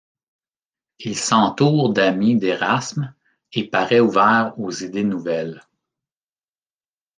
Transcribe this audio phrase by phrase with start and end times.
[0.97, 3.13] Il s'entoure d'amis d'Érasme
[3.53, 5.61] et paraît ouvert aux idées nouvelles.